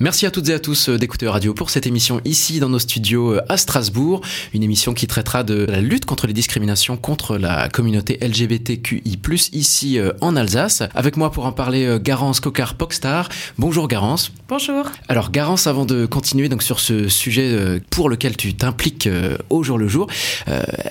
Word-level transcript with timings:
Merci 0.00 0.26
à 0.26 0.32
toutes 0.32 0.48
et 0.48 0.52
à 0.52 0.58
tous 0.58 0.88
euh, 0.88 0.98
d'écouter 0.98 1.28
Radio 1.28 1.54
pour 1.54 1.70
cette 1.70 1.86
émission 1.86 2.20
ici 2.24 2.58
dans 2.58 2.68
nos 2.68 2.80
studios 2.80 3.34
euh, 3.34 3.40
à 3.48 3.56
Strasbourg, 3.56 4.22
une 4.52 4.64
émission 4.64 4.92
qui 4.92 5.06
traitera 5.06 5.44
de 5.44 5.66
la 5.66 5.80
lutte 5.80 6.04
contre 6.04 6.26
les 6.26 6.32
discriminations 6.32 6.96
contre 6.96 7.38
la 7.38 7.68
communauté 7.68 8.18
LGBTQI+, 8.20 9.20
ici 9.52 10.00
euh, 10.00 10.10
en 10.20 10.34
Alsace. 10.34 10.82
Avec 10.96 11.16
moi 11.16 11.30
pour 11.30 11.46
en 11.46 11.52
parler, 11.52 11.98
Garance 12.02 12.40
Cocard-Pockstar. 12.40 13.28
Bonjour 13.56 13.86
Garance. 13.86 14.32
Bonjour. 14.48 14.90
Alors 15.06 15.30
Garance, 15.30 15.68
avant 15.68 15.84
de 15.84 16.06
continuer 16.06 16.48
donc 16.48 16.64
sur 16.64 16.80
ce 16.80 17.08
sujet 17.08 17.80
pour 17.90 18.08
lequel 18.08 18.36
tu 18.36 18.52
t'impliques 18.54 19.08
au 19.48 19.62
jour 19.62 19.78
le 19.78 19.86
jour, 19.86 20.08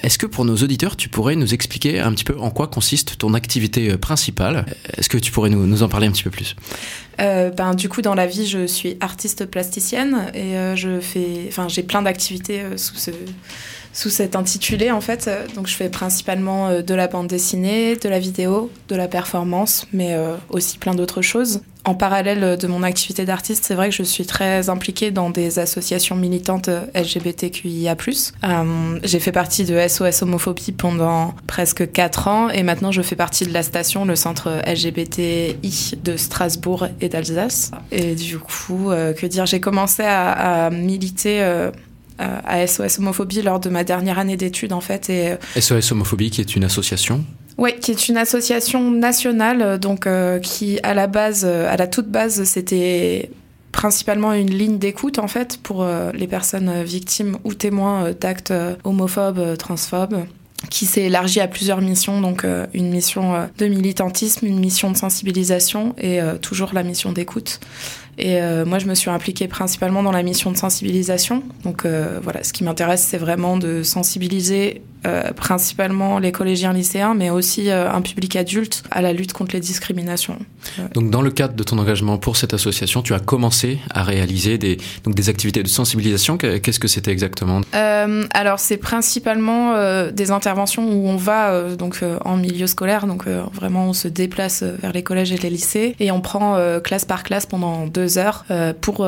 est-ce 0.02 0.18
que 0.18 0.26
pour 0.26 0.46
nos 0.46 0.56
auditeurs, 0.56 0.96
tu 0.96 1.10
pourrais 1.10 1.36
nous 1.36 1.54
expliquer 1.54 2.00
un 2.00 2.14
petit 2.14 2.24
peu 2.24 2.38
en 2.40 2.52
quoi 2.52 2.68
consiste 2.68 3.18
ton 3.18 3.34
activité 3.34 3.98
principale? 3.98 4.66
Est-ce 4.98 5.10
que 5.10 5.18
tu 5.18 5.32
pourrais 5.32 5.50
nous, 5.50 5.68
nous 5.68 5.84
en 5.84 5.90
parler 5.90 6.08
un 6.08 6.12
petit 6.12 6.24
peu 6.24 6.30
plus? 6.30 6.56
Euh, 7.22 7.52
ben, 7.52 7.74
du 7.74 7.90
coup, 7.90 8.02
dans 8.02 8.16
la 8.16 8.26
vie, 8.26 8.48
je 8.48 8.66
suis 8.66 8.98
artiste 9.04 9.46
plasticienne 9.46 10.32
et 10.34 10.58
euh, 10.58 10.76
je 10.76 11.00
fais, 11.00 11.46
enfin, 11.48 11.68
j'ai 11.68 11.84
plein 11.84 12.02
d'activités 12.02 12.62
euh, 12.62 12.78
sous 12.78 12.96
ce, 12.96 13.12
sous 13.94 14.10
cet 14.10 14.36
intitulé 14.36 14.92
en 14.92 15.02
fait. 15.02 15.30
Donc, 15.56 15.68
je 15.68 15.76
fais 15.76 15.90
principalement 15.90 16.82
de 16.82 16.94
la 16.94 17.08
bande 17.08 17.28
dessinée, 17.28 17.96
de 17.96 18.10
la 18.10 18.20
vidéo, 18.20 18.72
de 18.90 18.96
la 18.96 19.08
performance, 19.08 19.88
mais 19.94 20.18
aussi 20.50 20.78
plein 20.78 20.96
d'autres 20.96 21.22
choses 21.22 21.62
en 21.86 21.96
parallèle 21.96 22.58
de 22.58 22.68
mon 22.68 22.84
activité 22.84 23.26
d'artiste, 23.26 23.66
c'est 23.66 23.76
vrai 23.76 23.90
que 23.90 23.96
je 23.96 24.04
suis 24.04 24.26
très 24.26 24.70
impliquée 24.70 25.12
dans 25.12 25.30
des 25.30 25.60
associations 25.60 26.16
militantes 26.16 26.70
LGBTQIA+. 26.96 27.96
Euh, 28.44 29.00
j'ai 29.04 29.20
fait 29.20 29.32
partie 29.32 29.66
de 29.66 29.78
SOS 29.88 30.22
Homophobie 30.22 30.72
pendant 30.72 31.34
presque 31.48 31.92
4 31.92 32.28
ans 32.28 32.50
et 32.50 32.64
maintenant 32.64 32.92
je 32.92 33.02
fais 33.02 33.18
partie 33.18 33.46
de 33.46 33.54
la 33.54 33.64
station, 33.64 34.06
le 34.06 34.16
centre 34.16 34.62
LGBTI 34.66 35.98
de 36.02 36.16
Strasbourg 36.16 36.88
et 37.02 37.10
d'Alsace. 37.10 37.72
Et 37.92 38.16
du 38.16 38.40
coup, 38.40 38.92
euh, 38.92 39.14
que 39.14 39.26
dire, 39.26 39.46
j'ai 39.46 39.60
commencé 39.60 40.04
à, 40.04 40.70
militer... 40.70 41.42
Euh, 41.42 41.72
à 42.46 42.66
SOS 42.68 43.00
Homophobie 43.00 43.42
lors 43.42 43.60
de 43.60 43.70
ma 43.70 43.84
dernière 43.84 44.20
année 44.20 44.38
d'études 44.38 44.74
en 44.74 44.82
fait. 44.82 45.10
Et... 45.10 45.36
SOS 45.60 45.92
Homophobie 45.92 46.32
qui 46.32 46.42
est 46.42 46.56
une 46.56 46.64
association 46.64 47.24
oui, 47.58 47.76
qui 47.80 47.92
est 47.92 48.10
une 48.10 48.18
association 48.18 48.90
nationale, 48.92 49.62
euh, 49.62 49.78
donc 49.78 50.08
euh, 50.08 50.40
qui 50.40 50.80
à 50.84 50.94
la 50.94 51.08
base, 51.08 51.44
euh, 51.46 51.72
à 51.72 51.78
la 51.78 51.88
toute 51.88 52.08
base, 52.08 52.44
c'était 52.46 53.30
principalement 53.72 54.34
une 54.34 54.52
ligne 54.52 54.78
d'écoute 54.78 55.18
en 55.18 55.28
fait 55.28 55.58
pour 55.58 55.84
les 56.14 56.28
personnes 56.28 56.84
victimes 56.84 57.38
ou 57.44 57.56
témoins 57.56 58.12
d'actes 58.12 58.54
homophobes, 58.84 59.58
transphobes 59.58 60.26
qui 60.70 60.86
s'est 60.86 61.02
élargie 61.02 61.40
à 61.40 61.48
plusieurs 61.48 61.82
missions, 61.82 62.22
donc 62.22 62.46
une 62.76 62.92
mission 62.92 63.50
de 63.58 63.66
militantisme, 63.66 64.46
une 64.46 64.60
mission 64.60 64.92
de 64.92 64.96
sensibilisation 64.96 65.96
et 65.98 66.20
toujours 66.40 66.70
la 66.76 66.84
mission 66.84 67.12
d'écoute. 67.14 67.60
Et 68.18 68.40
moi, 68.66 68.80
je 68.80 68.86
me 68.86 68.96
suis 68.96 69.10
impliquée 69.10 69.48
principalement 69.48 70.04
dans 70.04 70.12
la 70.12 70.24
mission 70.24 70.52
de 70.52 70.58
sensibilisation. 70.58 71.44
Donc 71.64 71.86
voilà, 72.22 72.44
ce 72.44 72.54
qui 72.54 72.64
m'intéresse, 72.64 73.06
c'est 73.10 73.18
vraiment 73.18 73.58
de 73.58 73.84
sensibiliser 73.84 74.82
euh, 75.06 75.34
principalement 75.34 76.18
les 76.18 76.32
collégiens 76.32 76.72
lycéens, 76.72 77.14
mais 77.14 77.30
aussi 77.30 77.70
euh, 77.70 77.92
un 77.92 78.00
public 78.00 78.38
adulte 78.38 78.84
à 78.90 79.02
la 79.02 79.12
lutte 79.12 79.34
contre 79.34 79.54
les 79.54 79.60
discriminations. 79.60 80.40
Donc 80.94 81.10
dans 81.10 81.22
le 81.22 81.30
cadre 81.30 81.56
de 81.56 81.64
ton 81.64 81.78
engagement 81.78 82.18
pour 82.18 82.38
cette 82.38 82.54
association, 82.54 83.02
tu 83.02 83.14
as 83.14 83.20
commencé 83.20 83.80
à 83.90 84.04
réaliser 84.04 84.58
des, 84.58 84.78
donc 85.04 85.14
des 85.14 85.28
activités 85.28 85.62
de 85.62 85.68
sensibilisation. 85.68 86.38
Qu'est-ce 86.38 86.80
que 86.80 86.88
c'était 86.88 87.12
exactement? 87.12 87.60
Euh, 87.76 88.24
Alors 88.34 88.60
c'est 88.60 88.78
principalement 88.78 89.74
des 90.10 90.32
interventions 90.32 90.90
où 90.90 91.10
on 91.10 91.18
va 91.18 91.76
donc 91.76 92.00
en 92.24 92.38
milieu 92.38 92.68
scolaire, 92.68 93.06
donc 93.06 93.28
vraiment 93.28 93.88
on 93.88 93.94
se 93.94 94.08
déplace 94.08 94.64
vers 94.64 94.94
les 94.94 95.04
collèges 95.04 95.34
et 95.34 95.38
les 95.38 95.50
lycées 95.50 95.96
et 96.00 96.12
on 96.12 96.22
prend 96.22 96.58
classe 96.82 97.04
par 97.04 97.24
classe 97.24 97.46
pendant 97.46 97.88
deux 97.88 98.03
heures 98.18 98.46
pour 98.82 99.06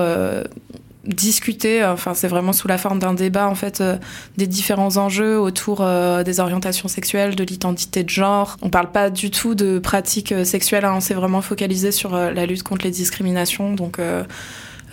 discuter, 1.05 1.83
enfin 1.85 2.13
c'est 2.13 2.27
vraiment 2.27 2.53
sous 2.53 2.67
la 2.67 2.77
forme 2.77 2.99
d'un 2.99 3.13
débat 3.13 3.47
en 3.47 3.55
fait 3.55 3.81
euh, 3.81 3.97
des 4.37 4.47
différents 4.47 4.97
enjeux 4.97 5.39
autour 5.39 5.81
euh, 5.81 6.23
des 6.23 6.39
orientations 6.39 6.87
sexuelles, 6.87 7.35
de 7.35 7.43
l'identité 7.43 8.03
de 8.03 8.09
genre. 8.09 8.57
On 8.61 8.69
parle 8.69 8.91
pas 8.91 9.09
du 9.09 9.29
tout 9.31 9.55
de 9.55 9.79
pratiques 9.79 10.31
euh, 10.31 10.43
sexuelles, 10.43 10.85
hein, 10.85 10.93
on 10.95 10.99
s'est 10.99 11.13
vraiment 11.13 11.41
focalisé 11.41 11.91
sur 11.91 12.15
la 12.15 12.45
lutte 12.45 12.63
contre 12.63 12.85
les 12.85 12.91
discriminations. 12.91 13.73
Donc 13.73 13.99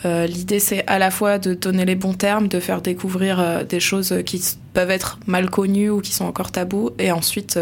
l'idée 0.05 0.61
c'est 0.61 0.85
à 0.87 0.99
la 0.99 1.11
fois 1.11 1.39
de 1.39 1.55
donner 1.55 1.85
les 1.85 1.95
bons 1.95 2.15
termes, 2.15 2.49
de 2.49 2.61
faire 2.61 2.83
découvrir 2.83 3.65
des 3.67 3.81
choses 3.81 4.15
qui 4.27 4.43
peuvent 4.75 4.91
être 4.91 5.19
mal 5.27 5.51
connues 5.51 5.91
ou 5.91 6.01
qui 6.01 6.13
sont 6.13 6.25
encore 6.25 6.51
tabous, 6.51 6.91
et 6.99 7.13
ensuite 7.13 7.59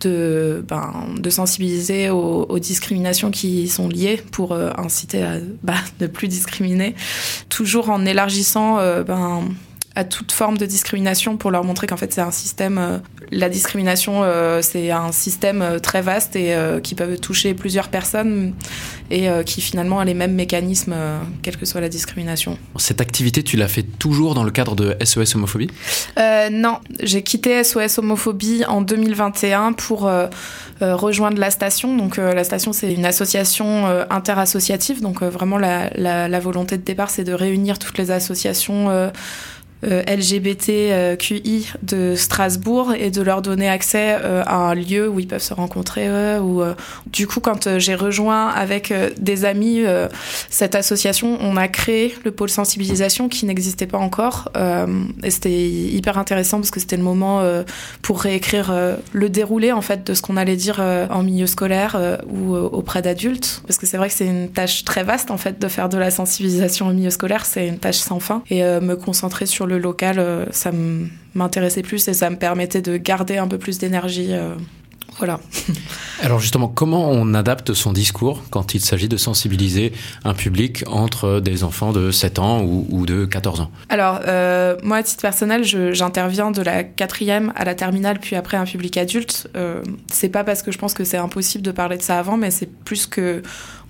de, 0.00 0.64
ben, 0.66 1.06
de 1.18 1.30
sensibiliser 1.30 2.10
aux, 2.10 2.58
discriminations 2.58 3.30
qui 3.30 3.68
sont 3.68 3.88
liées 3.88 4.22
pour 4.32 4.52
euh, 4.52 4.70
inciter 4.76 5.22
à 5.22 5.34
bah, 5.62 5.74
ne 6.00 6.06
plus 6.06 6.28
discriminer, 6.28 6.94
toujours 7.48 7.90
en 7.90 8.04
élargissant 8.04 8.78
euh, 8.78 9.02
ben, 9.02 9.44
à 9.94 10.04
toute 10.04 10.32
forme 10.32 10.56
de 10.56 10.66
discrimination 10.66 11.36
pour 11.36 11.50
leur 11.50 11.64
montrer 11.64 11.86
qu'en 11.86 11.96
fait 11.96 12.12
c'est 12.12 12.20
un 12.20 12.30
système 12.30 12.78
euh, 12.78 12.98
la 13.32 13.48
discrimination 13.48 14.24
c'est 14.60 14.90
un 14.90 15.12
système 15.12 15.78
très 15.80 16.02
vaste 16.02 16.34
et 16.34 16.52
qui 16.82 16.96
peut 16.96 17.16
toucher 17.16 17.54
plusieurs 17.54 17.86
personnes 17.86 18.54
et 19.08 19.28
qui 19.46 19.60
finalement 19.60 20.00
a 20.00 20.04
les 20.04 20.14
mêmes 20.14 20.34
mécanismes 20.34 20.96
quelle 21.40 21.56
que 21.56 21.64
soit 21.64 21.80
la 21.80 21.88
discrimination. 21.88 22.58
Cette 22.76 23.00
activité 23.00 23.44
tu 23.44 23.56
l'as 23.56 23.68
fait 23.68 23.84
toujours 23.84 24.34
dans 24.34 24.42
le 24.42 24.50
cadre 24.50 24.74
de 24.74 24.96
SOS 25.04 25.36
homophobie? 25.36 25.70
Non, 26.16 26.78
j'ai 27.00 27.22
quitté 27.22 27.62
SOS 27.62 27.98
homophobie 27.98 28.64
en 28.66 28.82
2021 28.82 29.74
pour 29.74 30.10
rejoindre 30.80 31.38
la 31.38 31.52
station. 31.52 31.96
Donc 31.96 32.16
la 32.16 32.42
station 32.42 32.72
c'est 32.72 32.92
une 32.92 33.06
association 33.06 33.86
interassociative 34.10 35.00
donc 35.00 35.22
vraiment 35.22 35.58
la, 35.58 35.90
la, 35.94 36.28
la, 36.28 36.40
volonté 36.40 36.76
de 36.76 36.82
départ 36.82 37.10
c'est 37.10 37.24
de 37.24 37.32
réunir 37.32 37.78
toutes 37.78 37.98
les 37.98 38.10
associations 38.10 38.90
euh, 38.90 39.10
LGBTQI 39.82 41.68
de 41.82 42.14
Strasbourg 42.14 42.92
et 42.92 43.10
de 43.10 43.22
leur 43.22 43.40
donner 43.40 43.68
accès 43.68 44.18
euh, 44.22 44.42
à 44.46 44.56
un 44.56 44.74
lieu 44.74 45.08
où 45.08 45.20
ils 45.20 45.26
peuvent 45.26 45.42
se 45.42 45.54
rencontrer. 45.54 46.08
ou 46.38 46.62
euh, 46.62 46.74
du 47.06 47.26
coup, 47.26 47.40
quand 47.40 47.78
j'ai 47.78 47.94
rejoint 47.94 48.48
avec 48.48 48.92
des 49.18 49.44
amis 49.44 49.82
cette 50.48 50.74
association, 50.74 51.38
on 51.40 51.56
a 51.56 51.68
créé 51.68 52.14
le 52.24 52.30
pôle 52.30 52.50
sensibilisation 52.50 53.28
qui 53.28 53.46
n'existait 53.46 53.86
pas 53.86 53.98
encore. 53.98 54.50
et 55.22 55.30
c'était 55.30 55.68
hyper 55.68 56.18
intéressant 56.18 56.58
parce 56.58 56.70
que 56.70 56.80
c'était 56.80 56.96
le 56.96 57.02
moment 57.02 57.42
pour 58.02 58.20
réécrire 58.20 58.72
le 59.12 59.28
déroulé 59.28 59.72
en 59.72 59.80
fait 59.80 60.06
de 60.06 60.14
ce 60.14 60.22
qu'on 60.22 60.36
allait 60.36 60.56
dire 60.56 60.80
en 61.10 61.22
milieu 61.22 61.46
scolaire 61.46 61.98
ou 62.28 62.54
auprès 62.54 63.02
d'adultes. 63.02 63.62
Parce 63.66 63.78
que 63.78 63.86
c'est 63.86 63.96
vrai 63.96 64.08
que 64.08 64.14
c'est 64.14 64.26
une 64.26 64.50
tâche 64.50 64.84
très 64.84 65.04
vaste 65.04 65.30
en 65.30 65.38
fait 65.38 65.58
de 65.58 65.68
faire 65.68 65.88
de 65.88 65.98
la 65.98 66.10
sensibilisation 66.10 66.88
au 66.88 66.92
milieu 66.92 67.10
scolaire, 67.10 67.44
c'est 67.46 67.66
une 67.66 67.78
tâche 67.78 67.98
sans 67.98 68.20
fin. 68.20 68.42
Et 68.50 68.62
me 68.62 68.94
concentrer 68.94 69.46
sur 69.46 69.66
le 69.70 69.78
local, 69.78 70.18
euh, 70.18 70.44
ça 70.50 70.70
m'intéressait 71.34 71.82
plus 71.82 72.06
et 72.08 72.14
ça 72.14 72.28
me 72.28 72.36
permettait 72.36 72.82
de 72.82 72.96
garder 72.96 73.38
un 73.38 73.48
peu 73.48 73.58
plus 73.58 73.78
d'énergie. 73.78 74.28
Euh, 74.30 74.54
voilà. 75.18 75.40
Alors 76.22 76.38
justement, 76.38 76.68
comment 76.68 77.10
on 77.10 77.34
adapte 77.34 77.72
son 77.72 77.92
discours 77.92 78.42
quand 78.50 78.74
il 78.74 78.80
s'agit 78.80 79.08
de 79.08 79.16
sensibiliser 79.16 79.92
un 80.24 80.34
public 80.34 80.84
entre 80.86 81.40
des 81.40 81.64
enfants 81.64 81.92
de 81.92 82.10
7 82.10 82.38
ans 82.38 82.62
ou, 82.62 83.06
de 83.06 83.24
14 83.24 83.60
ans? 83.60 83.70
Alors, 83.88 84.20
euh, 84.26 84.76
moi, 84.82 84.98
à 84.98 85.02
titre 85.02 85.22
personnel, 85.22 85.64
j'interviens 85.64 86.50
de 86.50 86.62
la 86.62 86.84
quatrième 86.84 87.52
à 87.56 87.64
la 87.64 87.74
terminale, 87.74 88.18
puis 88.20 88.36
après 88.36 88.56
un 88.56 88.64
public 88.64 88.96
adulte. 88.96 89.48
c'est 90.10 90.28
pas 90.28 90.44
parce 90.44 90.62
que 90.62 90.70
je 90.70 90.78
pense 90.78 90.94
que 90.94 91.04
c'est 91.04 91.18
impossible 91.18 91.64
de 91.64 91.72
parler 91.72 91.96
de 91.96 92.02
ça 92.02 92.18
avant, 92.18 92.36
mais 92.36 92.50
c'est 92.50 92.70
plus 92.70 93.06
que 93.06 93.42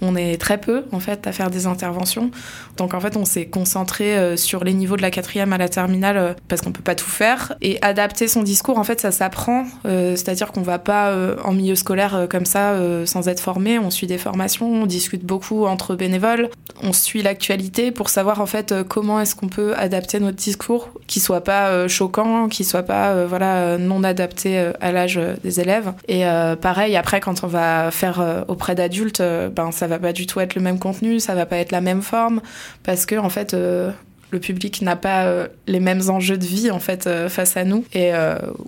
on 0.03 0.17
est 0.17 0.41
très 0.41 0.59
peu 0.59 0.85
en 0.93 1.01
fait 1.01 1.27
à 1.27 1.33
faire 1.33 1.51
des 1.51 1.67
interventions. 1.67 2.31
Donc 2.77 2.95
en 2.95 3.01
fait, 3.01 3.17
on 3.17 3.25
s'est 3.25 3.47
concentré 3.47 4.17
euh, 4.17 4.37
sur 4.37 4.65
les 4.65 4.73
niveaux 4.73 4.97
de 4.97 5.03
la 5.03 5.11
quatrième 5.11 5.53
à 5.53 5.59
la 5.59 5.69
terminale 5.69 6.17
euh, 6.17 6.33
parce 6.49 6.63
qu'on 6.63 6.73
peut 6.73 6.83
pas 6.83 6.95
tout 6.95 7.11
faire 7.11 7.55
et 7.61 7.79
adapter 7.83 8.29
son 8.29 8.43
discours. 8.43 8.79
En 8.79 8.85
fait, 8.85 9.01
ça 9.01 9.11
s'apprend. 9.11 9.65
Euh, 9.87 10.17
c'est-à-dire 10.17 10.53
qu'on 10.53 10.63
va 10.63 10.79
pas 10.79 11.15
en 11.45 11.53
milieu 11.53 11.75
scolaire 11.75 12.27
comme 12.31 12.45
ça 12.45 12.75
sans 13.05 13.29
être 13.29 13.41
formé. 13.41 13.79
On 13.79 13.91
suit 13.91 14.07
des 14.07 14.19
formations, 14.19 14.67
on 14.67 14.87
discute 14.87 15.25
beaucoup 15.25 15.67
entre 15.67 15.95
bénévoles, 15.95 16.51
on 16.83 16.93
suit 16.93 17.23
l'actualité 17.23 17.91
pour 17.91 18.09
savoir 18.09 18.41
en 18.41 18.47
fait 18.47 18.75
comment 18.89 19.21
est-ce 19.21 19.35
qu'on 19.35 19.49
peut 19.49 19.75
adapter 19.77 20.21
notre 20.21 20.37
discours, 20.37 20.91
qui 21.07 21.21
soit 21.21 21.43
pas 21.43 21.89
choquant, 21.89 22.49
qui 22.49 22.65
soit 22.65 22.83
pas 22.83 23.25
voilà 23.27 23.79
non 23.79 24.03
adapté 24.05 24.71
à 24.81 24.93
l'âge 24.93 25.21
des 25.43 25.61
élèves. 25.61 25.93
Et 26.09 26.25
pareil 26.61 26.97
après 26.97 27.21
quand 27.21 27.45
on 27.45 27.49
va 27.49 27.91
faire 27.91 28.45
auprès 28.49 28.75
d'adultes, 28.75 29.23
ben 29.55 29.71
ça 29.73 29.87
va 29.91 29.99
pas 29.99 30.13
du 30.13 30.27
tout 30.27 30.41
être 30.41 30.55
le 30.55 30.63
même 30.63 30.79
contenu, 30.79 31.21
ça 31.21 31.35
va 31.35 31.47
pas 31.47 31.59
être 31.59 31.73
la 31.73 31.81
même 31.81 32.03
forme, 32.03 32.41
parce 32.83 33.07
que 33.07 33.17
en 33.17 33.29
fait, 33.29 33.55
euh, 33.55 33.91
le 34.31 34.41
public 34.41 34.81
n'a 34.83 34.97
pas 34.97 35.25
euh, 35.25 35.49
les 35.67 35.81
mêmes 35.81 36.09
enjeux 36.09 36.39
de 36.39 36.45
vie 36.45 36.71
en 36.71 36.81
fait 36.81 37.07
euh, 37.07 37.29
face 37.29 37.57
à 37.57 37.65
nous. 37.65 37.85
Et 37.93 38.13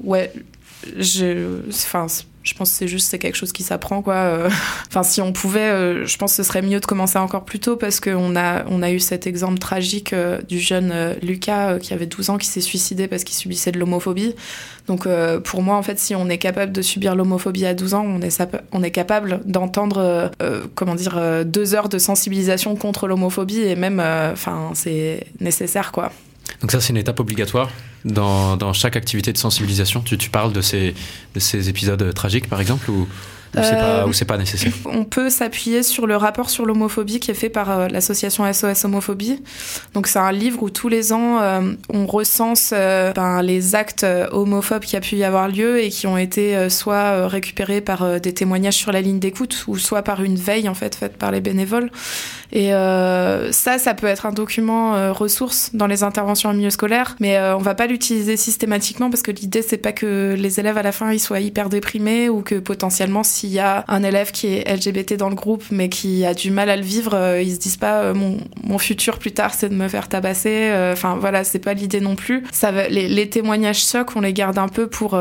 ouais, 0.03 0.33
je, 0.99 1.61
enfin, 1.69 2.07
je 2.43 2.55
pense 2.55 2.71
que 2.71 2.77
c'est 2.77 2.89
juste 2.89 3.19
quelque 3.19 3.37
chose 3.37 3.53
qui 3.53 3.63
s'apprend 3.63 4.03
quoi. 4.03 4.15
Euh. 4.15 4.51
Enfin 4.89 5.03
si 5.03 5.21
on 5.21 5.33
pouvait, 5.33 5.61
euh, 5.61 6.07
je 6.07 6.17
pense 6.17 6.33
que 6.33 6.37
ce 6.37 6.43
serait 6.43 6.63
mieux 6.63 6.81
de 6.81 6.87
commencer 6.87 7.19
encore 7.19 7.45
plus 7.45 7.61
tôt 7.61 7.77
parce 7.77 8.01
qu'on 8.01 8.37
a 8.37 8.65
on 8.69 8.83
a 8.83 8.91
eu 8.91 9.01
cet 9.01 9.27
exemple 9.27 9.59
tragique 9.59 10.13
euh, 10.13 10.41
du 10.43 10.59
jeune 10.59 10.93
Lucas 11.23 11.79
qui 11.79 11.95
avait 11.95 12.07
12 12.07 12.31
ans 12.31 12.39
qui 12.39 12.47
s'est 12.47 12.61
suicidé 12.61 13.09
parce 13.09 13.25
qu'il 13.25 13.37
subissait 13.37 13.73
de 13.73 13.79
l'homophobie. 13.79 14.35
Donc 14.89 15.07
pour 15.45 15.63
moi 15.63 15.77
en 15.77 15.83
fait 15.83 15.99
si 15.99 16.15
on 16.17 16.29
est 16.29 16.39
capable 16.39 16.73
de 16.73 16.83
subir 16.83 17.15
l'homophobie 17.15 17.67
à 17.67 17.75
12 17.75 17.95
ans, 17.95 18.05
on 18.05 18.21
est 18.21 18.43
on 18.73 18.83
est 18.83 18.91
capable 18.91 19.41
d'entendre 19.45 20.31
comment 20.75 20.97
dire 20.97 21.45
deux 21.45 21.75
heures 21.75 21.89
de 21.89 21.99
sensibilisation 21.99 22.75
contre 22.75 23.07
l'homophobie 23.07 23.61
et 23.61 23.77
même 23.77 24.01
enfin 24.01 24.71
c'est 24.75 25.27
nécessaire 25.41 25.93
quoi. 25.93 26.11
Donc 26.63 26.71
ça, 26.71 26.81
c'est 26.81 26.91
une 26.91 26.97
étape 26.97 27.19
obligatoire 27.21 27.71
dans, 28.05 28.57
dans 28.57 28.73
chaque 28.73 28.97
activité 28.97 29.33
de 29.33 29.39
sensibilisation. 29.39 30.01
Tu, 30.01 30.17
tu 30.17 30.31
parles 30.31 30.53
de 30.53 30.61
ces, 30.61 30.95
de 31.35 31.41
ces 31.41 31.69
épisodes 31.69 32.15
tragiques, 32.15 32.49
par 32.49 32.61
exemple, 32.61 32.91
ou 32.91 33.09
ou 33.55 33.61
c'est 33.63 33.75
pas, 33.75 34.07
euh, 34.07 34.25
pas, 34.27 34.39
nécessaire 34.39 34.73
On 34.87 35.05
peut 35.05 35.29
s'appuyer 35.29 35.83
sur 35.83 36.07
le 36.07 36.17
rapport 36.17 36.49
sur 36.49 36.65
l'homophobie 36.65 37.21
qui 37.21 37.31
est 37.31 37.35
fait 37.35 37.51
par 37.51 37.71
euh, 37.71 37.89
l'association 37.89 38.51
SOS 38.51 38.85
Homophobie. 38.85 39.43
Donc 39.93 40.07
c'est 40.07 40.19
un 40.19 40.33
livre 40.33 40.63
où 40.63 40.71
tous 40.71 40.89
les 40.89 41.13
ans 41.13 41.41
euh, 41.41 41.73
on 41.93 42.07
recense 42.07 42.71
ben, 42.71 43.43
les 43.43 43.75
actes 43.75 44.07
homophobes 44.31 44.85
qui 44.85 44.97
a 44.97 45.01
pu 45.01 45.17
y 45.17 45.25
avoir 45.25 45.49
lieu 45.49 45.83
et 45.83 45.91
qui 45.91 46.07
ont 46.07 46.17
été 46.17 46.71
soit 46.71 47.29
récupérés 47.29 47.81
par 47.81 48.21
des 48.21 48.33
témoignages 48.33 48.77
sur 48.77 48.93
la 48.93 49.01
ligne 49.01 49.19
d'écoute 49.19 49.65
ou 49.67 49.77
soit 49.77 50.03
par 50.03 50.23
une 50.23 50.37
veille 50.37 50.69
en 50.69 50.75
fait 50.75 50.95
faite 50.95 51.17
par 51.17 51.31
les 51.31 51.41
bénévoles. 51.41 51.91
Et 52.53 52.71
ça, 52.71 53.79
ça 53.79 53.95
peut 53.95 54.07
être 54.07 54.27
un 54.27 54.33
document 54.33 55.13
ressource 55.13 55.71
dans 55.75 55.87
les 55.87 56.03
interventions 56.03 56.51
en 56.51 56.55
milieu 56.55 56.71
scolaire, 56.71 57.17
mais 57.21 57.39
on 57.39 57.59
va 57.59 57.75
pas 57.75 57.87
l'utiliser 57.87 58.37
systématiquement 58.37 59.11
parce 59.11 59.23
que 59.23 59.31
l'idée 59.31 59.63
c'est 59.63 59.79
pas 59.79 59.93
que 59.93 60.35
les 60.39 60.61
élèves 60.61 60.79
à 60.79 60.83
la 60.83 60.93
fin 60.93 61.13
ils 61.13 61.21
soient 61.21 61.41
hyper 61.41 61.69
déprimés 61.69 62.29
ou 62.29 62.43
que 62.43 62.57
potentiellement 62.57 63.23
s'il 63.43 63.51
y 63.51 63.59
a 63.59 63.85
un 63.89 64.05
élève 64.05 64.31
qui 64.31 64.47
est 64.47 64.73
LGBT 64.73 65.15
dans 65.15 65.29
le 65.29 65.35
groupe 65.35 65.65
mais 65.73 65.89
qui 65.89 66.25
a 66.25 66.33
du 66.33 66.53
mal 66.53 66.71
à 66.71 66.77
le 66.77 66.83
vivre, 66.85 67.15
euh, 67.15 67.43
ils 67.43 67.55
se 67.55 67.59
disent 67.59 67.77
pas 67.77 68.03
euh, 68.03 68.15
mon, 68.15 68.79
futur 68.79 69.19
plus 69.19 69.33
tard 69.33 69.53
c'est 69.53 69.69
de 69.69 69.75
me 69.75 69.89
faire 69.89 70.09
tabasser. 70.09 70.71
Euh, 70.71 70.93
enfin 70.93 71.17
voilà, 71.21 71.43
c'est 71.43 71.59
pas 71.59 71.75
l'idée 71.75 72.01
non 72.01 72.15
plus. 72.15 72.45
Les, 72.89 73.29
témoignages 73.29 73.85
chocs, 73.85 74.15
on 74.15 74.21
les 74.21 74.33
garde 74.33 74.59
un 74.59 74.69
peu 74.69 74.87
pour 74.87 75.19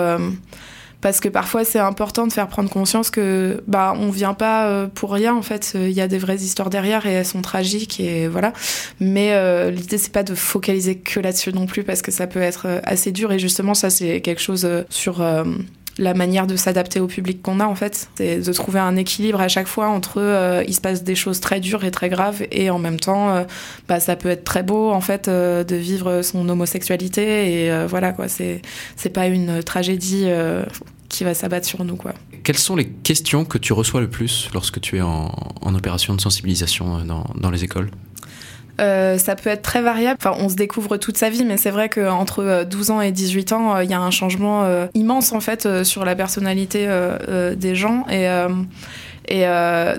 parce 1.01 1.19
que 1.19 1.29
parfois 1.29 1.65
c'est 1.65 1.79
important 1.79 2.27
de 2.27 2.33
faire 2.33 2.47
prendre 2.47 2.69
conscience 2.69 3.09
que 3.09 3.63
bah 3.67 3.95
on 3.97 4.11
vient 4.11 4.35
pas 4.35 4.87
pour 4.93 5.11
rien 5.13 5.33
en 5.33 5.41
fait 5.41 5.73
il 5.75 5.91
y 5.91 6.01
a 6.01 6.07
des 6.07 6.19
vraies 6.19 6.35
histoires 6.35 6.69
derrière 6.69 7.07
et 7.07 7.13
elles 7.13 7.25
sont 7.25 7.41
tragiques 7.41 7.99
et 7.99 8.27
voilà 8.27 8.53
mais 8.99 9.31
l'idée 9.71 9.97
c'est 9.97 10.11
pas 10.11 10.23
de 10.23 10.35
focaliser 10.35 10.97
que 10.97 11.19
là-dessus 11.19 11.53
non 11.53 11.65
plus 11.65 11.83
parce 11.83 12.03
que 12.03 12.11
ça 12.11 12.27
peut 12.27 12.41
être 12.41 12.81
assez 12.83 13.11
dur 13.11 13.31
et 13.31 13.39
justement 13.39 13.73
ça 13.73 13.89
c'est 13.89 14.21
quelque 14.21 14.41
chose 14.41 14.67
sur 14.89 15.23
la 15.97 16.13
manière 16.13 16.47
de 16.47 16.55
s'adapter 16.55 16.99
au 16.99 17.07
public 17.07 17.41
qu'on 17.41 17.59
a 17.59 17.65
en 17.65 17.75
fait, 17.75 18.09
c'est 18.15 18.39
de 18.39 18.53
trouver 18.53 18.79
un 18.79 18.95
équilibre 18.95 19.41
à 19.41 19.47
chaque 19.47 19.67
fois 19.67 19.87
entre 19.87 20.21
euh, 20.21 20.63
il 20.67 20.73
se 20.73 20.81
passe 20.81 21.03
des 21.03 21.15
choses 21.15 21.39
très 21.39 21.59
dures 21.59 21.83
et 21.83 21.91
très 21.91 22.09
graves 22.09 22.43
et 22.51 22.69
en 22.69 22.79
même 22.79 22.99
temps 22.99 23.29
euh, 23.29 23.43
bah, 23.87 23.99
ça 23.99 24.15
peut 24.15 24.29
être 24.29 24.43
très 24.43 24.63
beau 24.63 24.91
en 24.91 25.01
fait 25.01 25.27
euh, 25.27 25.63
de 25.63 25.75
vivre 25.75 26.21
son 26.21 26.47
homosexualité 26.47 27.65
et 27.65 27.85
voilà 27.87 28.13
quoi 28.13 28.27
c'est 28.27 28.61
pas 29.13 29.27
une 29.27 29.63
tragédie 29.63 30.27
qui 31.09 31.23
va 31.23 31.33
s'abattre 31.33 31.65
sur 31.65 31.83
nous 31.83 31.95
quoi. 31.95 32.13
Quelles 32.43 32.57
sont 32.57 32.75
les 32.75 32.87
questions 32.87 33.45
que 33.45 33.57
tu 33.57 33.73
reçois 33.73 34.01
le 34.01 34.09
plus 34.09 34.49
lorsque 34.53 34.79
tu 34.81 34.97
es 34.97 35.01
en, 35.01 35.31
en 35.61 35.75
opération 35.75 36.15
de 36.15 36.21
sensibilisation 36.21 37.03
dans, 37.05 37.25
dans 37.35 37.51
les 37.51 37.63
écoles? 37.63 37.91
Euh, 38.79 39.17
ça 39.17 39.35
peut 39.35 39.49
être 39.49 39.61
très 39.61 39.81
variable. 39.81 40.17
Enfin, 40.23 40.35
on 40.39 40.49
se 40.49 40.55
découvre 40.55 40.97
toute 40.97 41.17
sa 41.17 41.29
vie, 41.29 41.43
mais 41.45 41.57
c'est 41.57 41.71
vrai 41.71 41.89
qu'entre 41.89 42.63
12 42.63 42.89
euh, 42.89 42.93
ans 42.93 43.01
et 43.01 43.11
18 43.11 43.51
ans, 43.53 43.75
euh, 43.75 43.83
il 43.83 43.89
y 43.89 43.93
a 43.93 43.99
un 43.99 44.11
changement 44.11 44.65
immense 44.93 45.33
en 45.33 45.39
fait 45.39 45.83
sur 45.83 46.05
la 46.05 46.15
personnalité 46.15 46.87
des 47.55 47.75
gens. 47.75 48.05
Et, 48.09 48.27
et 49.27 49.45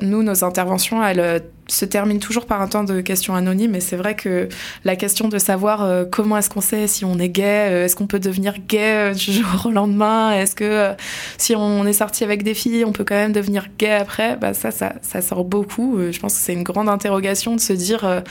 nous, 0.03 0.23
nos 0.23 0.45
interventions, 0.45 1.05
elles 1.05 1.43
se 1.69 1.85
terminent 1.85 2.21
toujours 2.21 2.47
par 2.47 2.61
un 2.61 2.69
temps 2.69 2.85
de 2.85 3.01
questions 3.01 3.35
anonymes. 3.35 3.75
Et 3.75 3.81
c'est 3.81 3.97
vrai 3.97 4.15
que 4.15 4.49
la 4.85 4.97
question 4.97 5.29
de 5.29 5.39
savoir 5.39 6.07
comment 6.11 6.37
est-ce 6.37 6.51
qu'on 6.51 6.61
sait 6.61 6.87
si 6.87 7.05
on 7.05 7.19
est 7.19 7.29
gay, 7.29 7.85
est-ce 7.85 7.97
qu'on 7.97 8.07
peut 8.07 8.19
devenir 8.19 8.55
gay 8.69 9.13
du 9.15 9.33
jour 9.33 9.67
au 9.67 9.71
lendemain, 9.71 10.33
est-ce 10.33 10.55
que 10.55 10.93
si 11.39 11.55
on 11.57 11.87
est 11.87 11.93
sorti 11.93 12.25
avec 12.25 12.43
des 12.43 12.55
filles, 12.55 12.85
on 12.85 12.93
peut 12.93 13.05
quand 13.05 13.15
même 13.15 13.33
devenir 13.33 13.69
gay 13.79 13.93
après, 13.93 14.37
bah 14.37 14.55
ça, 14.55 14.71
ça, 14.71 14.95
ça 15.03 15.23
sort 15.23 15.45
beaucoup. 15.45 15.99
je 16.11 16.19
pense 16.19 16.35
que 16.35 16.41
c'est 16.41 16.53
une 16.53 16.65
grande 16.65 16.89
interrogation 16.89 17.55
de 17.55 17.61
se 17.61 17.73
dire 17.73 18.23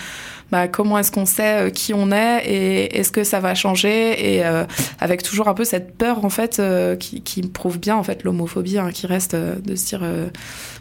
bah, 0.52 0.68
comment 0.68 1.00
est-ce 1.00 1.12
qu'on 1.12 1.26
sait 1.26 1.68
euh, 1.68 1.70
qui 1.70 1.94
on 1.94 2.12
est 2.12 2.46
et 2.46 3.00
est-ce 3.00 3.12
que 3.12 3.24
ça 3.24 3.40
va 3.40 3.56
changer? 3.56 4.36
Et 4.36 4.46
euh, 4.46 4.66
avec 5.00 5.24
toujours 5.24 5.48
un 5.48 5.54
peu 5.54 5.64
cette 5.64 5.98
peur 5.98 6.26
en 6.26 6.30
fait 6.30 6.60
euh, 6.60 6.98
qui, 6.98 7.22
qui 7.22 7.42
prouve 7.42 7.80
bien 7.80 7.96
en 7.96 8.04
fait 8.04 8.24
l'homophobie 8.24 8.78
hein, 8.78 8.92
qui 8.92 9.08
reste 9.08 9.36
de 9.36 9.76
se 9.76 9.86
dire 9.86 10.04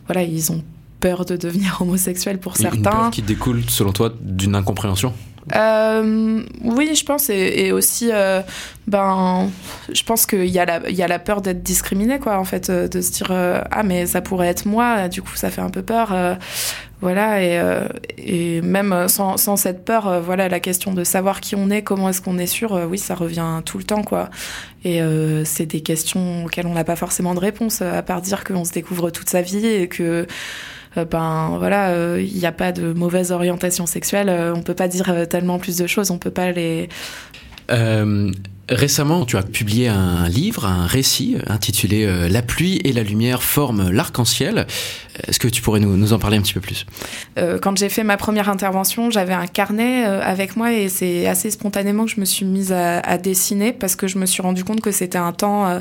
voilà 0.06 0.22
ils 0.22 0.50
ont 0.50 0.62
peur 1.00 1.24
de 1.24 1.36
devenir 1.36 1.78
homosexuel 1.80 2.38
pour 2.38 2.56
certains. 2.56 2.76
Une 2.76 2.82
peur 2.82 3.10
qui 3.10 3.22
découle 3.22 3.64
selon 3.68 3.92
toi 3.92 4.12
d'une 4.20 4.54
incompréhension 4.54 5.12
euh, 5.56 6.42
oui, 6.62 6.94
je 6.94 7.04
pense, 7.04 7.30
et, 7.30 7.72
aussi, 7.72 8.10
euh, 8.12 8.40
ben, 8.86 9.50
je 9.92 10.02
pense 10.04 10.26
qu'il 10.26 10.46
y, 10.46 10.58
a 10.58 10.64
la, 10.64 10.90
y 10.90 11.02
a 11.02 11.08
la 11.08 11.18
peur 11.18 11.40
d'être 11.40 11.62
discriminé, 11.62 12.18
quoi, 12.18 12.38
en 12.38 12.44
fait, 12.44 12.70
euh, 12.70 12.88
de 12.88 13.00
se 13.00 13.10
dire, 13.10 13.32
ah, 13.32 13.82
mais 13.82 14.06
ça 14.06 14.20
pourrait 14.20 14.48
être 14.48 14.66
moi, 14.66 15.08
du 15.08 15.22
coup, 15.22 15.34
ça 15.34 15.50
fait 15.50 15.60
un 15.60 15.70
peu 15.70 15.82
peur. 15.82 16.14
voilà, 17.00 17.42
et, 17.42 17.60
et 18.18 18.60
même 18.60 19.08
sans, 19.08 19.38
sans, 19.38 19.56
cette 19.56 19.84
peur, 19.84 20.20
voilà, 20.20 20.48
la 20.48 20.60
question 20.60 20.92
de 20.92 21.04
savoir 21.04 21.40
qui 21.40 21.56
on 21.56 21.70
est, 21.70 21.82
comment 21.82 22.10
est-ce 22.10 22.20
qu'on 22.20 22.38
est 22.38 22.46
sûr, 22.46 22.72
oui, 22.88 22.98
ça 22.98 23.14
revient 23.14 23.62
tout 23.64 23.78
le 23.78 23.84
temps, 23.84 24.02
quoi. 24.02 24.28
Et 24.84 25.00
c'est 25.44 25.66
des 25.66 25.80
questions 25.80 26.44
auxquelles 26.44 26.66
on 26.66 26.74
n'a 26.74 26.84
pas 26.84 26.96
forcément 26.96 27.34
de 27.34 27.40
réponse, 27.40 27.82
à 27.82 28.02
part 28.02 28.20
dire 28.20 28.44
qu'on 28.44 28.64
se 28.64 28.72
découvre 28.72 29.10
toute 29.10 29.30
sa 29.30 29.42
vie 29.42 29.66
et 29.66 29.88
que 29.88 30.02
euh, 30.02 30.26
ben 30.96 31.56
voilà, 31.58 31.90
il 31.90 31.96
euh, 31.96 32.22
n'y 32.22 32.46
a 32.46 32.52
pas 32.52 32.72
de 32.72 32.92
mauvaise 32.92 33.32
orientation 33.32 33.86
sexuelle. 33.86 34.28
Euh, 34.28 34.54
on 34.54 34.62
peut 34.62 34.74
pas 34.74 34.88
dire 34.88 35.26
tellement 35.28 35.58
plus 35.58 35.76
de 35.76 35.86
choses. 35.86 36.10
On 36.10 36.18
peut 36.18 36.30
pas 36.30 36.50
les. 36.52 36.88
Récemment, 38.68 39.24
tu 39.24 39.36
as 39.36 39.42
publié 39.42 39.88
un 39.88 40.28
livre, 40.28 40.64
un 40.64 40.86
récit 40.86 41.36
intitulé 41.48 42.28
La 42.28 42.40
pluie 42.40 42.80
et 42.84 42.92
la 42.92 43.02
lumière 43.02 43.42
forment 43.42 43.90
l'arc-en-ciel. 43.90 44.68
Est-ce 45.26 45.40
que 45.40 45.48
tu 45.48 45.60
pourrais 45.60 45.80
nous, 45.80 46.12
en 46.12 46.18
parler 46.20 46.36
un 46.36 46.40
petit 46.40 46.52
peu 46.52 46.60
plus? 46.60 46.86
Quand 47.36 47.76
j'ai 47.76 47.88
fait 47.88 48.04
ma 48.04 48.16
première 48.16 48.48
intervention, 48.48 49.10
j'avais 49.10 49.32
un 49.32 49.48
carnet 49.48 50.04
avec 50.04 50.56
moi 50.56 50.72
et 50.72 50.88
c'est 50.88 51.26
assez 51.26 51.50
spontanément 51.50 52.04
que 52.04 52.12
je 52.12 52.20
me 52.20 52.24
suis 52.24 52.44
mise 52.44 52.70
à, 52.70 53.00
à, 53.00 53.18
dessiner 53.18 53.72
parce 53.72 53.96
que 53.96 54.06
je 54.06 54.18
me 54.18 54.26
suis 54.26 54.40
rendu 54.40 54.62
compte 54.62 54.80
que 54.80 54.92
c'était 54.92 55.18
un 55.18 55.32
temps 55.32 55.80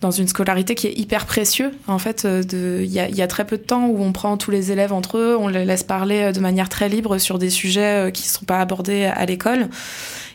dans 0.00 0.10
une 0.10 0.28
scolarité 0.28 0.74
qui 0.74 0.86
est 0.86 0.98
hyper 0.98 1.26
précieux. 1.26 1.72
En 1.86 1.98
fait, 1.98 2.24
euh, 2.24 2.42
il 2.82 2.90
y 2.90 3.00
a, 3.00 3.08
y 3.08 3.22
a, 3.22 3.26
très 3.26 3.46
peu 3.46 3.58
de 3.58 3.62
temps 3.62 3.86
où 3.86 4.02
on 4.02 4.12
prend 4.12 4.36
tous 4.36 4.50
les 4.50 4.72
élèves 4.72 4.92
entre 4.92 5.18
eux, 5.18 5.36
on 5.38 5.48
les 5.48 5.64
laisse 5.64 5.82
parler 5.82 6.22
euh, 6.22 6.32
de 6.32 6.40
manière 6.40 6.68
très 6.68 6.88
libre 6.88 7.18
sur 7.18 7.38
des 7.38 7.50
sujets 7.50 8.08
euh, 8.08 8.10
qui 8.10 8.24
ne 8.24 8.28
sont 8.28 8.44
pas 8.46 8.60
abordés 8.60 9.04
à 9.04 9.26
l'école. 9.26 9.68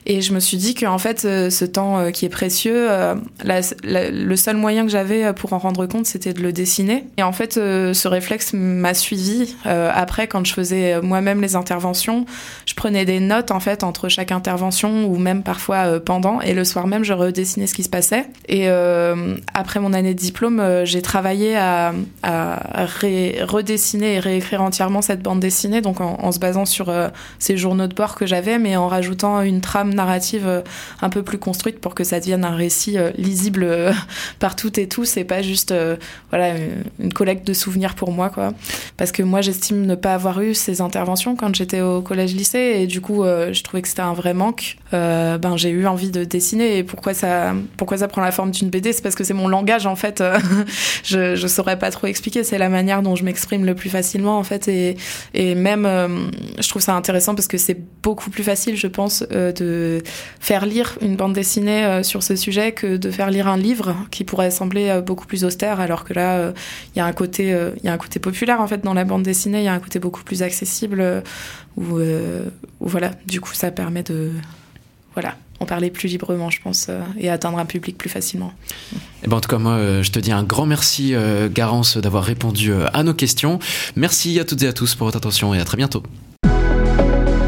Et 0.07 0.21
je 0.21 0.33
me 0.33 0.39
suis 0.39 0.57
dit 0.57 0.75
qu'en 0.75 0.99
fait, 0.99 1.25
euh, 1.25 1.49
ce 1.49 1.65
temps 1.65 1.97
euh, 1.97 2.11
qui 2.11 2.25
est 2.25 2.29
précieux, 2.29 2.91
euh, 2.91 3.15
le 3.43 4.35
seul 4.35 4.55
moyen 4.55 4.83
que 4.85 4.91
j'avais 4.91 5.33
pour 5.33 5.53
en 5.53 5.57
rendre 5.57 5.85
compte, 5.87 6.05
c'était 6.05 6.33
de 6.33 6.41
le 6.41 6.53
dessiner. 6.53 7.05
Et 7.17 7.23
en 7.23 7.31
fait, 7.31 7.53
ce 7.53 8.07
réflexe 8.07 8.53
m'a 8.53 8.93
suivi. 8.93 9.55
après, 9.63 10.27
quand 10.27 10.45
je 10.45 10.53
faisais 10.53 11.01
moi-même 11.01 11.41
les 11.41 11.55
interventions, 11.55 12.25
je 12.65 12.73
prenais 12.73 13.05
des 13.05 13.19
notes 13.19 13.51
en 13.51 13.59
fait 13.59 13.83
entre 13.83 14.09
chaque 14.09 14.31
intervention 14.31 15.05
ou 15.05 15.17
même 15.17 15.43
parfois 15.43 15.99
pendant. 15.99 16.41
Et 16.41 16.53
le 16.53 16.63
soir 16.63 16.87
même, 16.87 17.03
je 17.03 17.13
redessinais 17.13 17.67
ce 17.67 17.73
qui 17.73 17.83
se 17.83 17.89
passait. 17.89 18.25
Et 18.47 18.67
après 19.53 19.79
mon 19.79 19.93
année 19.93 20.13
de 20.13 20.19
diplôme, 20.19 20.61
j'ai 20.83 21.01
travaillé 21.01 21.55
à, 21.57 21.93
redessiner 22.23 24.15
et 24.15 24.19
réécrire 24.19 24.61
entièrement 24.61 25.01
cette 25.01 25.21
bande 25.21 25.39
dessinée, 25.39 25.81
donc 25.81 26.01
en, 26.01 26.17
en 26.21 26.31
se 26.31 26.39
basant 26.39 26.65
sur 26.65 26.93
ces 27.39 27.57
journaux 27.57 27.87
de 27.87 27.95
bord 27.95 28.15
que 28.15 28.25
j'avais, 28.25 28.59
mais 28.59 28.75
en 28.75 28.87
rajoutant 28.87 29.41
une 29.41 29.61
trame 29.61 29.94
narrative 29.95 30.47
euh, 30.47 30.61
un 31.01 31.09
peu 31.09 31.23
plus 31.23 31.37
construite 31.37 31.79
pour 31.79 31.95
que 31.95 32.03
ça 32.03 32.19
devienne 32.19 32.45
un 32.45 32.55
récit 32.55 32.97
euh, 32.97 33.11
lisible 33.17 33.63
euh, 33.63 33.93
par 34.39 34.55
toutes 34.55 34.77
et 34.77 34.87
tous 34.87 35.17
et 35.17 35.23
pas 35.23 35.41
juste 35.41 35.73
voilà 36.29 36.55
une 36.99 37.13
collecte 37.13 37.45
de 37.47 37.53
souvenirs 37.53 37.95
pour 37.95 38.11
moi 38.11 38.29
quoi. 38.29 38.53
Parce 38.97 39.11
que 39.11 39.23
moi 39.23 39.41
j'estime 39.41 39.85
ne 39.85 39.95
pas 39.95 40.13
avoir 40.13 40.41
eu 40.41 40.53
ces 40.53 40.81
interventions 40.81 41.35
quand 41.35 41.53
j'étais 41.55 41.81
au 41.81 42.01
collège 42.01 42.35
lycée 42.35 42.75
et 42.77 42.87
du 42.87 43.01
coup 43.01 43.23
je 43.23 43.63
trouvais 43.63 43.81
que 43.81 43.87
c'était 43.87 44.01
un 44.01 44.13
vrai 44.13 44.33
manque. 44.33 44.77
Ben 44.91 45.57
j'ai 45.57 45.69
eu 45.69 45.87
envie 45.87 46.11
de 46.11 46.23
dessiner 46.23 46.77
et 46.77 46.83
pourquoi 46.83 47.13
ça 47.13 47.53
pourquoi 47.77 47.97
ça 47.97 48.07
prend 48.07 48.21
la 48.21 48.31
forme 48.31 48.51
d'une 48.51 48.69
BD 48.69 48.93
c'est 48.93 49.01
parce 49.01 49.15
que 49.15 49.23
c'est 49.23 49.33
mon 49.33 49.47
langage 49.47 49.85
en 49.85 49.95
fait. 49.95 50.23
Je 51.03 51.35
je 51.35 51.47
saurais 51.47 51.77
pas 51.77 51.91
trop 51.91 52.07
expliquer. 52.07 52.43
C'est 52.43 52.57
la 52.57 52.69
manière 52.69 53.01
dont 53.01 53.15
je 53.15 53.23
m'exprime 53.23 53.65
le 53.65 53.75
plus 53.75 53.89
facilement 53.89 54.37
en 54.37 54.43
fait. 54.43 54.67
Et 54.67 54.97
et 55.33 55.55
même 55.55 55.87
je 56.59 56.69
trouve 56.69 56.81
ça 56.81 56.95
intéressant 56.95 57.35
parce 57.35 57.47
que 57.47 57.57
c'est 57.57 57.77
beaucoup 58.01 58.29
plus 58.29 58.43
facile 58.43 58.75
je 58.75 58.87
pense 58.87 59.23
de 59.29 59.84
de 59.85 60.03
faire 60.39 60.65
lire 60.65 60.97
une 61.01 61.15
bande 61.15 61.33
dessinée 61.33 61.83
euh, 61.83 62.03
sur 62.03 62.23
ce 62.23 62.35
sujet 62.35 62.71
que 62.71 62.97
de 62.97 63.11
faire 63.11 63.29
lire 63.29 63.47
un 63.47 63.57
livre 63.57 63.95
qui 64.11 64.23
pourrait 64.23 64.51
sembler 64.51 64.89
euh, 64.89 65.01
beaucoup 65.01 65.25
plus 65.25 65.43
austère, 65.43 65.79
alors 65.79 66.03
que 66.03 66.13
là, 66.13 66.37
euh, 66.37 66.51
il 66.95 66.99
y 66.99 67.01
a 67.01 67.05
un 67.05 67.13
côté, 67.13 67.55
y 67.83 67.87
a 67.87 67.93
un 67.93 67.97
côté 67.97 68.19
populaire 68.19 68.61
en 68.61 68.67
fait 68.67 68.83
dans 68.83 68.93
la 68.93 69.03
bande 69.03 69.23
dessinée, 69.23 69.59
il 69.59 69.65
y 69.65 69.67
a 69.67 69.73
un 69.73 69.79
côté 69.79 69.99
beaucoup 69.99 70.23
plus 70.23 70.43
accessible 70.43 71.23
où, 71.77 71.99
voilà, 72.79 73.11
du 73.27 73.41
coup, 73.41 73.53
ça 73.53 73.71
permet 73.71 74.03
de 74.03 74.31
voilà, 75.13 75.35
en 75.59 75.65
parler 75.65 75.89
plus 75.91 76.07
librement, 76.07 76.49
je 76.49 76.61
pense, 76.61 76.89
et 77.19 77.29
atteindre 77.29 77.57
un 77.57 77.65
public 77.65 77.97
plus 77.97 78.09
facilement. 78.09 78.53
Eh 79.23 79.27
ben, 79.27 79.37
en 79.37 79.41
tout 79.41 79.49
cas, 79.49 79.57
moi, 79.57 80.01
je 80.01 80.11
te 80.11 80.19
dis 80.19 80.31
un 80.31 80.43
grand 80.43 80.65
merci, 80.65 81.13
Garance, 81.53 81.97
d'avoir 81.97 82.23
répondu 82.23 82.73
à 82.93 83.03
nos 83.03 83.13
questions. 83.13 83.59
Merci 83.95 84.39
à 84.39 84.45
toutes 84.45 84.63
et 84.63 84.67
à 84.67 84.73
tous 84.73 84.95
pour 84.95 85.05
votre 85.07 85.17
attention 85.17 85.53
et 85.53 85.59
à 85.59 85.65
très 85.65 85.77
bientôt. 85.77 86.03